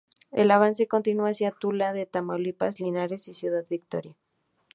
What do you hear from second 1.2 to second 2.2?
hacia Tula de